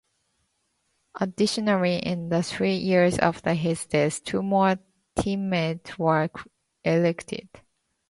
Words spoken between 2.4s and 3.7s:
three years after